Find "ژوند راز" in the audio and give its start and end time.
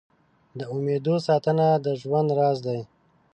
2.01-2.57